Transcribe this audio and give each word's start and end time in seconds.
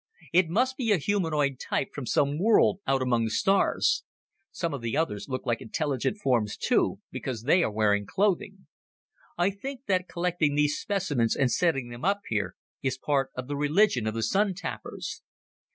It 0.33 0.49
must 0.49 0.77
be 0.77 0.91
a 0.91 0.97
humanoid 0.97 1.59
type 1.59 1.89
from 1.93 2.07
some 2.07 2.39
world 2.39 2.79
out 2.87 3.03
among 3.03 3.25
the 3.25 3.29
stars. 3.29 4.03
Some 4.49 4.73
of 4.73 4.81
the 4.81 4.97
others 4.97 5.29
look 5.29 5.45
like 5.45 5.61
intelligent 5.61 6.17
forms, 6.17 6.57
too, 6.57 6.99
because 7.11 7.43
they 7.43 7.61
are 7.61 7.69
wearing 7.69 8.07
clothing. 8.07 8.65
"I 9.37 9.51
think 9.51 9.81
that 9.85 10.07
collecting 10.07 10.55
these 10.55 10.75
specimens 10.79 11.35
and 11.35 11.51
setting 11.51 11.89
them 11.89 12.03
up 12.03 12.21
here 12.27 12.55
is 12.81 12.97
part 12.97 13.29
of 13.35 13.47
the 13.47 13.55
religion 13.55 14.07
of 14.07 14.15
the 14.15 14.23
Sun 14.23 14.55
tappers." 14.55 15.21